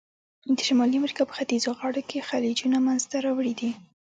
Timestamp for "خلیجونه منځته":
2.29-3.15